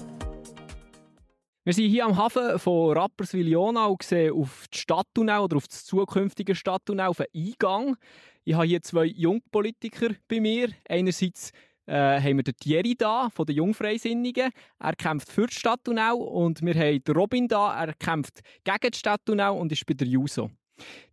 [1.65, 5.85] Wir sind hier am Hafen von Rapperswil-Jona und sehen auf die Stadttunnel oder auf das
[5.85, 7.97] zukünftige Stadttunnel auf den Eingang.
[8.45, 10.71] Ich habe hier zwei Jungpolitiker bei mir.
[10.89, 11.53] Einerseits
[11.87, 14.51] äh, haben wir den Thierry da, von den Jungfreisinnigen.
[14.79, 16.13] Er kämpft für die Stadttunnel.
[16.13, 20.07] Und wir haben den Robin da, er kämpft gegen die Stadttunnel und ist bei der
[20.07, 20.51] Juso.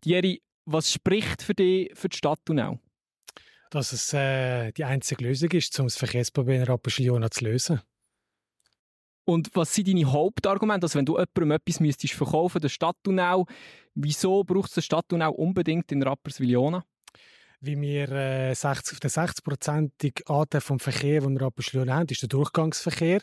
[0.01, 2.79] Thierry, was spricht für dich für die Stadttunnel?
[3.69, 7.81] Dass es äh, die einzige Lösung ist, um das Verkehrsproblem in Rapperswil zu lösen.
[9.25, 10.85] Und was sind deine Hauptargumente?
[10.85, 13.45] Also wenn du jemandem etwas müsstest verkaufen, den Stadttunnel,
[13.95, 16.83] wieso braucht es den Stadttunnel unbedingt in Rapperswil-Jona?
[17.63, 22.29] Wie wir äh, 60, den 60-prozentigen Anteil vom Verkehr, den wir aber haben, ist der
[22.29, 23.21] Durchgangsverkehr.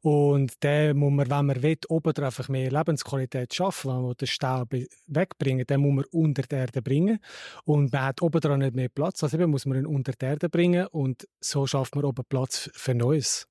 [0.00, 4.26] Und der muss man, wenn man will, oben einfach mehr Lebensqualität schaffen, wenn man den
[4.26, 4.64] Stau
[5.06, 7.18] wegbringen den muss man unter die Erde bringen.
[7.64, 9.22] Und man hat oben dran nicht mehr Platz.
[9.22, 12.70] Also eben muss man ihn unter die Erde bringen und so schafft man oben Platz
[12.74, 13.46] für Neues.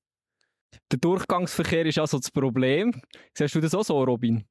[0.90, 2.92] Der Durchgangsverkehr ist also das Problem.
[3.36, 4.44] Siehst du das auch so, Robin?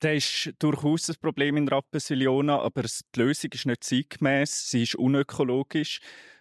[0.00, 4.94] Das ist durchaus ein Problem in Rapperswil-Jona, aber die Lösung ist nicht zeitgemäß, sie ist
[4.94, 5.98] unökologisch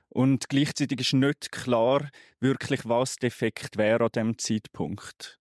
[0.09, 2.07] und gleichzeitig ist nicht klar,
[2.40, 5.40] wirklich was der Effekt wäre an diesem Zeitpunkt.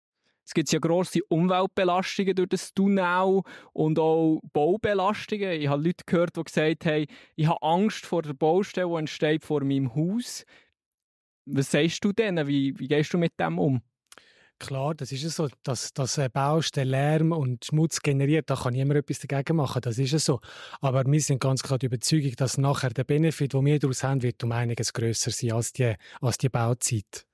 [0.46, 3.42] Es gibt ja grosse Umweltbelastungen durch das Tunnel
[3.72, 5.60] und auch Baubelastungen.
[5.60, 9.44] Ich habe Leute gehört, die gesagt haben, ich habe Angst vor der Baustelle, die entsteht
[9.44, 10.46] vor meinem Haus.
[11.46, 12.46] Was sagst du denn?
[12.48, 13.82] Wie, wie gehst du mit dem um?
[14.60, 19.00] Klar, das ist es so, dass das Baustelle Lärm und Schmutz generiert, da kann niemand
[19.00, 20.40] etwas dagegen machen, das ist so.
[20.80, 24.24] Aber wir sind ganz klar der Überzeugung, dass nachher der Benefit, den wir daraus haben,
[24.24, 27.26] wird um einiges grösser sein als die, als die Bauzeit.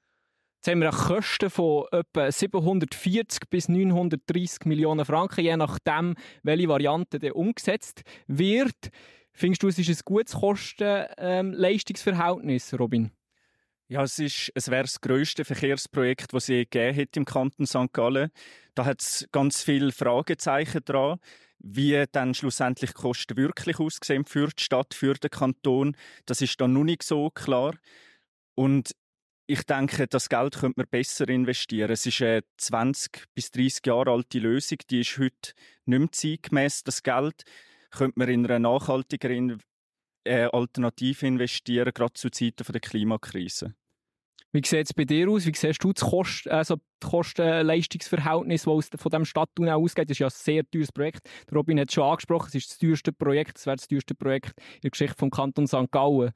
[0.61, 7.17] Jetzt haben wir Kosten von etwa 740 bis 930 Millionen Franken, je nachdem, welche Variante
[7.17, 8.89] dann umgesetzt wird.
[9.31, 13.11] Findest du, es ist ein gutes Kosten-Leistungsverhältnis, Robin?
[13.91, 17.65] Ja, es, ist, es wäre das grösste Verkehrsprojekt, das es je gegeben hat im Kanton
[17.65, 17.91] St.
[17.91, 18.29] Gallen.
[18.75, 21.19] Da hat es ganz viele Fragezeichen dran,
[21.57, 25.97] wie dann schlussendlich die Kosten wirklich aussehen für die Stadt, für den Kanton.
[26.27, 27.73] Das ist dann noch nicht so klar.
[28.53, 28.91] Und
[29.47, 31.89] ich denke, das Geld könnte man besser investieren.
[31.89, 35.53] Es ist eine 20 bis 30 Jahre alte Lösung, die ist heute
[35.85, 36.83] nicht mehr zeitgemäß.
[36.83, 37.41] Das Geld
[37.89, 39.57] könnte man in eine nachhaltigere
[40.25, 43.73] äh, Alternative investieren, gerade zu Zeiten der Klimakrise.
[44.51, 45.45] Wie sieht es bei dir aus?
[45.45, 50.09] Wie siehst du das Kost, also das Kosten-Leistungsverhältnis, das von diesem Stadttunnel ausgeht?
[50.09, 51.29] Das ist ja ein sehr teures Projekt.
[51.53, 54.53] Robin hat es schon angesprochen, es ist das teuerste Projekt, es wäre das teuerste Projekt
[54.75, 55.91] in der Geschichte des Kantons St.
[55.91, 56.31] Gallen.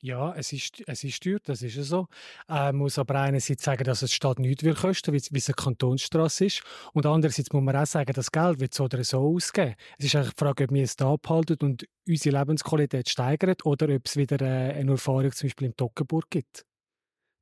[0.00, 2.06] Ja, es ist, es ist teuer, das ist so.
[2.46, 5.48] Man äh, muss aber einerseits sagen, dass es die Stadt nichts will kosten, wie es
[5.48, 6.62] eine Kantonsstraße ist.
[6.92, 9.74] Und andererseits muss man auch sagen, das Geld wird so oder so ausgeben.
[9.98, 13.92] Es ist eigentlich die Frage, ob wir es da abhalten und unsere Lebensqualität steigert oder
[13.92, 16.67] ob es wieder äh, eine Erfahrung zum Beispiel in Toggenburg gibt.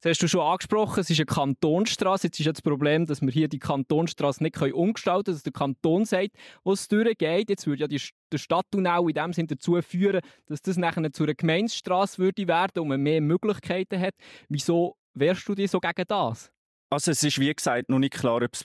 [0.01, 2.27] Das hast du schon angesprochen, es ist eine Kantonstraße.
[2.27, 5.53] Jetzt ist ja das Problem, dass wir hier die Kantonstraße nicht umgestalten können, dass der
[5.53, 6.33] Kanton sagt,
[6.65, 7.49] wo es durchgeht.
[7.49, 8.01] Jetzt würde ja die,
[8.31, 12.81] der Stadttunnel in dem Sinne dazu führen, dass das nachher zu einer Gemeindestraße würde werden
[12.81, 14.15] und man mehr Möglichkeiten hat.
[14.49, 16.53] Wieso wärst du dir so gegen das?
[16.89, 18.65] Also es ist wie gesagt noch nicht klar, ob das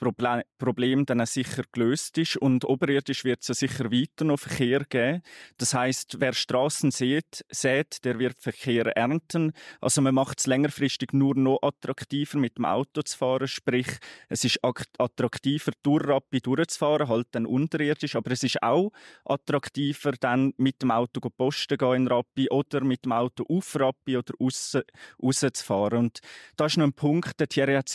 [0.60, 5.24] Problem dann sicher gelöst ist und oberirdisch wird es sicher weiter noch Verkehr geben.
[5.58, 9.54] Das heißt, wer Straßen sieht, sät, der wird Verkehr ernten.
[9.80, 13.88] Also man macht es längerfristig nur noch attraktiver mit dem Auto zu fahren, sprich
[14.30, 18.92] es ist attraktiver durch Rappi durchzufahren, halt dann unterirdisch, aber es ist auch
[19.26, 24.18] attraktiver dann mit dem Auto posten gehen in Rappi oder mit dem Auto auf Rappi
[24.18, 24.78] oder raus,
[25.24, 25.98] raus zu fahren.
[25.98, 26.20] Und
[26.56, 27.90] da ist noch ein Punkt, der Thierry hat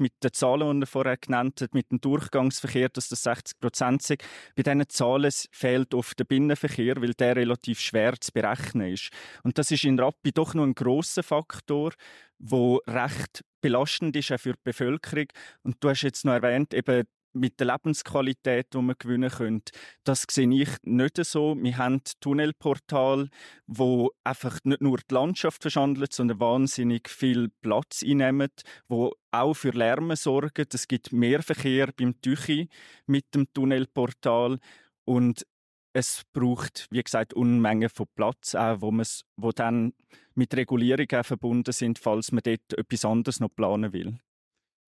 [0.00, 4.02] mit den Zahlen, die er vorher genannt hat, mit dem Durchgangsverkehr, dass das 60 Prozent
[4.02, 4.22] sind.
[4.56, 9.10] Bei diesen Zahlen fehlt oft der Binnenverkehr, weil der relativ schwer zu berechnen ist.
[9.42, 11.92] Und das ist in Rappi doch noch ein grosser Faktor,
[12.38, 15.26] wo recht belastend ist auch für die Bevölkerung.
[15.62, 19.72] Und du hast jetzt noch erwähnt, eben mit der Lebensqualität, die man gewinnen könnte.
[20.04, 21.56] Das sehe ich nicht so.
[21.60, 23.28] Wir haben Tunnelportal,
[23.66, 28.50] wo einfach nicht nur die Landschaft verschandelt, sondern wahnsinnig viel Platz einnehmen,
[28.88, 30.66] wo auch für Lärm sorgen.
[30.72, 32.68] Es gibt mehr Verkehr beim Tüchi
[33.06, 34.58] mit dem Tunnelportal
[35.04, 35.46] und
[35.92, 38.92] es braucht, wie gesagt, Unmengen von Platz, auch, wo,
[39.36, 39.92] wo dann
[40.34, 44.18] mit Regulierungen verbunden sind, falls man dort etwas anderes noch planen will.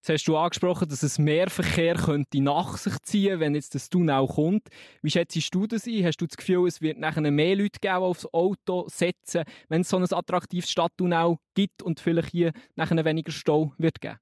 [0.02, 3.88] Jetzt hast du angesprochen, dass es mehr Verkehr könnte nach sich ziehen, wenn jetzt das
[3.88, 4.66] Tunnel kommt.
[5.00, 6.04] Wie schätzt du das ein?
[6.04, 9.82] Hast du das Gefühl, es wird nachher mehr Leute geben, die aufs Auto setzen, wenn
[9.82, 14.18] es so ein attraktives Stadttunnel gibt und vielleicht hier nachher weniger Stau wird geben?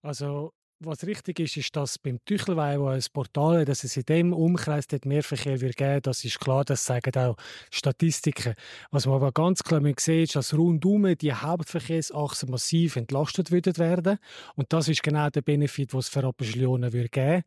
[0.00, 4.32] Also was richtig ist, ist, dass beim Tüchelweih, wo ein Portal dass es in dem
[4.32, 6.02] Umkreis dort mehr Verkehr wird geben.
[6.02, 7.36] Das ist klar, das sagen auch
[7.70, 8.54] Statistiken.
[8.90, 14.18] Was man aber ganz klar sieht, ist, dass rundum die Hauptverkehrsachsen massiv entlastet werden.
[14.56, 17.42] Und das ist genau der Benefit, den es für Rappeschlionen wird geben.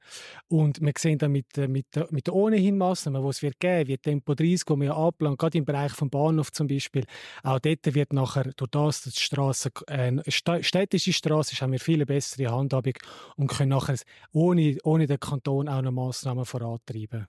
[0.48, 3.98] Und wir sehen dann mit, mit, mit den ohnehin Massnahmen, die es wird geben, wie
[3.98, 7.06] Tempo 30, wo wir anplanen, gerade im Bereich vom Bahnhof zum Beispiel,
[7.44, 11.80] auch dort wird nachher, durch das, dass die Strasse, äh, städtische Straße ist, haben wir
[11.80, 12.94] viel bessere Handhabung
[13.36, 13.98] und können nachher
[14.32, 17.28] ohne, ohne den Kanton auch noch Massnahmen vorantreiben.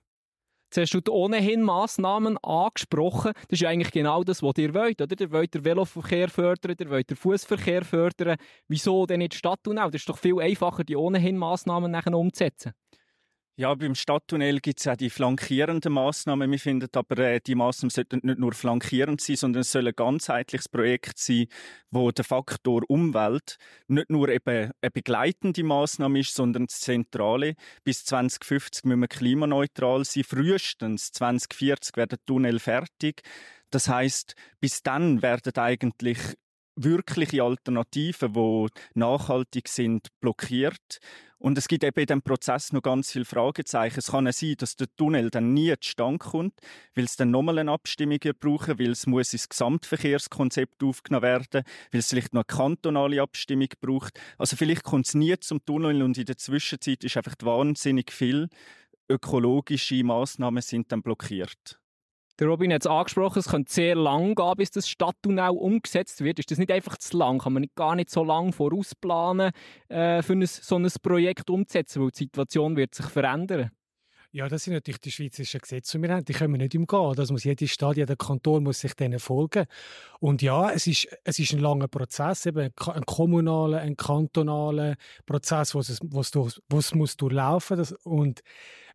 [0.69, 3.31] Jetzt hast du ohnehin Massnahmen angesprochen.
[3.33, 5.15] Das ist ja eigentlich genau das, was ihr wollt, oder?
[5.17, 8.35] Ihr wollt den Veloverkehr fördern, ihr wollt den Fußverkehr fördern.
[8.67, 9.85] Wieso denn nicht Stadttunnel?
[9.85, 12.73] Das ist doch viel einfacher, die ohnehin Massnahmen nachher umzusetzen.
[13.59, 16.51] Ja, beim Stadttunnel gibt es auch die flankierenden Massnahmen.
[16.51, 19.95] Wir finden aber, äh, die Massnahmen sollten nicht nur flankierend sein, sondern es soll ein
[19.95, 21.47] ganzheitliches Projekt sein,
[21.89, 23.57] wo der Faktor Umwelt
[23.87, 27.55] nicht nur eben eine begleitende Massnahme ist, sondern das Zentrale.
[27.83, 30.23] Bis 2050 müssen wir klimaneutral sein.
[30.23, 33.23] Frühestens 2040 werden Tunnel fertig.
[33.71, 36.19] Das heißt, bis dann werden eigentlich
[36.77, 40.99] wirkliche Alternativen, die nachhaltig sind, blockiert.
[41.39, 43.99] Und es gibt eben in diesem Prozess noch ganz viele Fragezeichen.
[43.99, 46.53] Es kann ja sein, dass der Tunnel dann nie zustande kommt,
[46.95, 51.99] weil es dann nochmal eine Abstimmung brauchen, weil es muss ins Gesamtverkehrskonzept aufgenommen werden, weil
[51.99, 54.19] es vielleicht noch eine kantonale Abstimmung braucht.
[54.39, 58.49] Also vielleicht kommt es nie zum Tunnel und in der Zwischenzeit ist einfach wahnsinnig viel
[59.09, 61.79] ökologische Maßnahmen sind dann blockiert.
[62.39, 66.37] Der Robin hat es angesprochen, es könnte sehr lang gehen, bis das Stadttunnel umgesetzt wird.
[66.37, 67.39] Ist das nicht einfach zu lang?
[67.39, 69.51] Kann man nicht, gar nicht so lange vorausplanen,
[69.89, 73.71] äh, für ein, so ein Projekt umzusetzen, weil die Situation wird sich verändern?
[74.31, 76.25] Ja, das sind natürlich die schweizerischen Gesetze, die wir haben.
[76.25, 77.13] Die können wir nicht umgehen.
[77.15, 79.65] Das muss jede Stadt, jeder Kanton muss sich denen folgen.
[80.19, 84.95] Und ja, es ist, es ist ein langer Prozess, eben ein kommunaler, ein kantonaler
[85.25, 87.77] Prozess, wo es, wo es, durch, wo es muss durchlaufen.
[87.77, 88.43] Das, und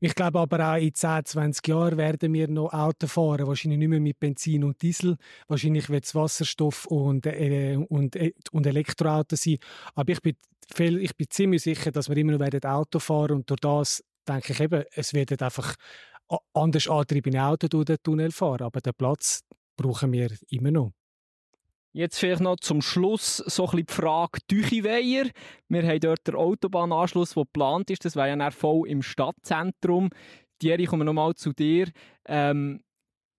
[0.01, 3.47] ich glaube aber auch in 10, 20 Jahren werden wir noch Auto fahren.
[3.47, 5.17] Wahrscheinlich nicht mehr mit Benzin und Diesel.
[5.49, 9.57] Wahrscheinlich wird es Wasserstoff und, äh, und, äh, und Elektroauto sein.
[9.95, 10.37] Aber ich bin,
[10.75, 14.53] viel, ich bin ziemlich sicher, dass wir immer noch Auto fahren und durch das denke
[14.53, 15.75] ich eben, es wird einfach
[16.55, 19.43] anders antriebene Autos durch den Tunnel fahren, aber den Platz
[19.77, 20.93] brauchen wir immer noch.
[21.95, 25.27] Jetzt vielleicht noch zum Schluss so ein bisschen die Frage Tüchiweier.
[25.69, 28.07] Wir haben dort den Autobahnanschluss, der geplant ist.
[28.07, 30.09] Das wäre ja dann voll im Stadtzentrum.
[30.59, 31.91] Thierry, kommen wir nochmal zu dir.
[32.25, 32.83] Ähm,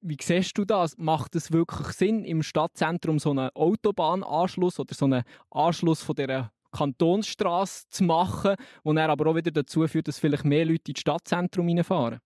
[0.02, 0.98] wie siehst du das?
[0.98, 6.52] Macht es wirklich Sinn, im Stadtzentrum so einen Autobahnanschluss oder so einen Anschluss von dieser
[6.74, 11.00] Kantonsstraße zu machen, wo dann aber auch wieder dazu führt, dass vielleicht mehr Leute ins
[11.00, 12.20] Stadtzentrum reinfahren.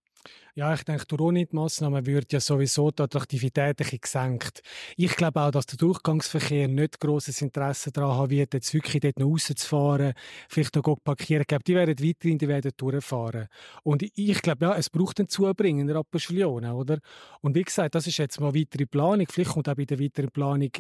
[0.56, 4.62] Ja, ich denke, durch ohne die Massnahmen wird ja sowieso die Attraktivität ein gesenkt.
[4.96, 9.20] Ich glaube auch, dass der Durchgangsverkehr nicht grosses Interesse daran haben wird, jetzt wirklich dort
[9.20, 10.14] noch rauszufahren,
[10.50, 11.42] vielleicht noch parkieren.
[11.42, 13.48] Ich glaube, die werden weiterhin, die werden durchfahren.
[13.84, 16.98] Und ich glaube, ja, es braucht einen Zubringen in der Rapperswil, oder?
[17.42, 19.28] Und wie gesagt, das ist jetzt mal weitere Planung.
[19.30, 20.72] Vielleicht kommt auch bei der weiteren Planung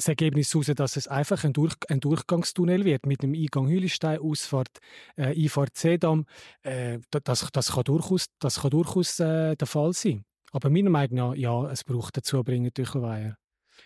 [0.00, 4.18] das Ergebnis heraus, dass es einfach ein, Durch ein Durchgangstunnel wird mit dem Eingang Hülistein,
[4.18, 4.78] Ausfahrt,
[5.16, 6.26] äh, Einfahrt Seedam.
[6.62, 10.24] Äh, das, das kann durchaus, das kann durchaus äh, der Fall sein.
[10.52, 13.36] Aber meiner Meinung nach, ja, es braucht dazu bringen Tüchelweiher.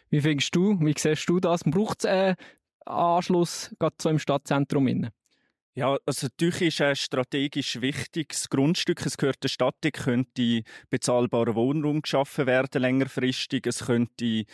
[0.09, 1.63] Wie findest du, wie siehst du das?
[1.65, 2.35] Braucht es äh,
[2.87, 4.87] Anschluss gerade so im Stadtzentrum?
[4.87, 5.11] Innen?
[5.77, 9.05] Ja, also natürlich ist ein strategisch wichtiges Grundstück.
[9.05, 13.67] Es gehört der Stadt, es könnte bezahlbarer Wohnraum geschaffen werden längerfristig.
[13.67, 14.45] Es könnte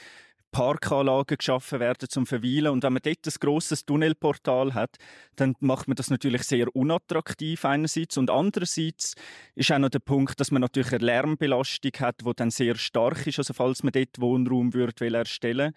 [0.51, 2.73] Parkanlagen geschaffen werden zum Verweilen.
[2.73, 4.97] Und wenn man dort ein grosses Tunnelportal hat,
[5.37, 8.17] dann macht man das natürlich sehr unattraktiv einerseits.
[8.19, 9.15] Und andererseits
[9.55, 13.27] ist auch noch der Punkt, dass man natürlich eine Lärmbelastung hat, die dann sehr stark
[13.27, 15.75] ist, also falls man dort Wohnraum würde erstellen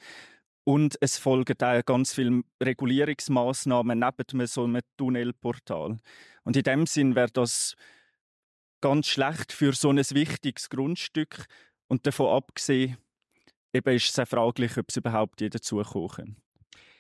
[0.66, 5.98] und es folgen auch ganz viele Regulierungsmaßnahmen neben so einem Tunnelportal.
[6.44, 7.76] Und in dem Sinn wäre das
[8.82, 11.46] ganz schlecht für so ein wichtiges Grundstück.
[11.88, 12.98] Und davon abgesehen,
[13.74, 16.36] eben ist es sehr fraglich, ob es überhaupt jeder zukommen kann.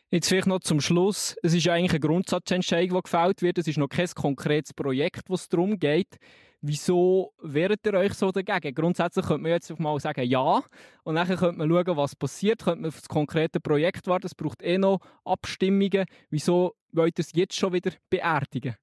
[0.10, 1.36] Jetzt vielleicht noch zum Schluss.
[1.42, 3.58] Es ist eigentlich eine Grundsatzentscheidung, die gefällt wird.
[3.58, 6.18] Es ist noch kein konkretes Projekt, wo es darum geht.
[6.62, 8.76] Wieso wehrt ihr euch so dagegen?
[8.76, 10.64] Grundsätzlich könnte man jetzt mal sagen Ja
[11.04, 12.64] und dann könnte man schauen, was passiert.
[12.64, 14.28] Könnte man auf das konkrete Projekt warten.
[14.28, 16.06] Es braucht eh noch Abstimmungen.
[16.30, 18.76] Wieso wollt ihr es jetzt schon wieder beerdigen?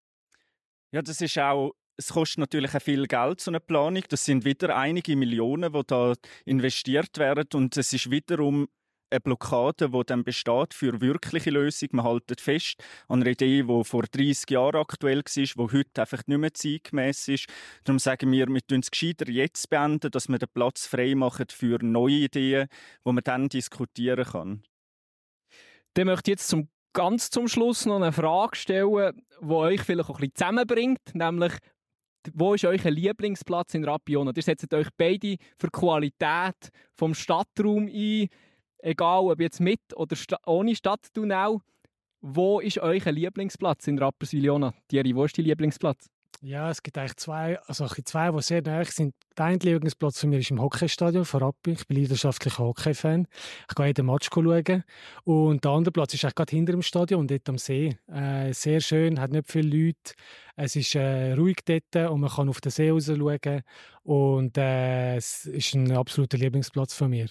[0.93, 4.03] Ja, das ist auch es kostet natürlich auch viel Geld, so eine Planung.
[4.09, 6.15] Das sind wieder einige Millionen, die da
[6.47, 7.47] investiert werden.
[7.53, 8.69] Und es ist wiederum
[9.11, 11.97] eine Blockade, die dann besteht für wirkliche Lösungen.
[11.97, 16.27] Man hält fest an einer Idee, die vor 30 Jahren aktuell war, die heute einfach
[16.27, 17.47] nicht mehr zeitgemäß ist.
[17.85, 21.47] Darum sagen wir, wir tun es gescheiter jetzt beenden, dass wir den Platz frei machen
[21.51, 22.69] für neue Ideen,
[23.05, 24.63] die man dann diskutieren kann.
[25.95, 30.19] Dann möchte jetzt zum ganz zum Schluss noch eine Frage stellen, die euch vielleicht auch
[30.19, 31.53] ein bisschen zusammenbringt, nämlich
[32.35, 34.33] wo ist euer Lieblingsplatz in Rapiona?
[34.35, 38.29] Ihr setzt euch beide für die Qualität vom Stadtraum ein
[38.83, 41.59] egal ob jetzt mit oder sta ohne Stadttunnel,
[42.21, 44.75] wo ist euer Lieblingsplatz in Rapperswil-Jona?
[44.89, 46.11] Thierry, wo ist dein Lieblingsplatz?
[46.43, 49.15] Ja, es gibt eigentlich zwei, also zwei, die sehr nahe sind.
[49.37, 51.73] Der eine Lieblingsplatz von mir ist im Hockeystadion von Rappi.
[51.73, 53.27] Ich bin leidenschaftlicher Hockey-Fan.
[53.69, 54.85] Ich gehe jeden Match schauen.
[55.25, 57.99] Und der andere Platz ist gerade hinter dem Stadion und dort am See.
[58.11, 60.15] Äh, sehr schön, hat nicht viele Leute.
[60.57, 63.63] Es ist äh, ruhig dort und man kann auf den See raus schauen.
[64.03, 67.29] Und äh, es ist ein absoluter Lieblingsplatz von mir.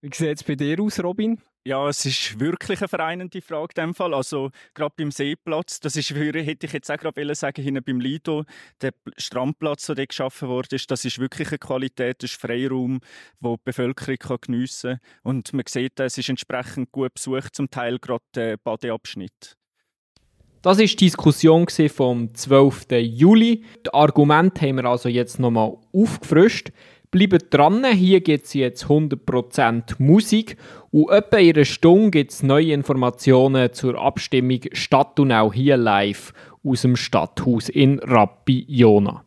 [0.00, 1.40] Wie sieht es bei dir aus, Robin?
[1.66, 4.14] Ja, es ist wirklich eine vereinende Frage in dem Fall.
[4.14, 8.44] Also gerade beim Seeplatz, das ist, hätte ich jetzt auch gerade sagen, hinten beim Lido,
[8.80, 13.00] der Strandplatz, der dort geschaffen wurde, das ist wirklich eine Qualität, das ist Freiraum,
[13.40, 15.32] wo die Bevölkerung kann geniessen kann.
[15.34, 19.56] Und man sieht, es ist entsprechend gut besucht, zum Teil gerade der Badeabschnitt.
[20.62, 22.86] Das ist die Diskussion vom 12.
[22.90, 23.64] Juli.
[23.86, 26.72] Die Argumente haben wir also jetzt nochmal aufgefrischt.
[27.10, 30.58] Bleibt dran, hier gibt es jetzt 100% Musik
[30.90, 36.82] und etwa in einer Stunde gibt es neue Informationen zur Abstimmung Stadttunnel hier live aus
[36.82, 39.24] dem Stadthaus in Rappi-Jona.